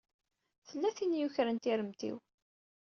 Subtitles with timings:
[0.67, 2.17] Tella tin i yukren tiremt-iw.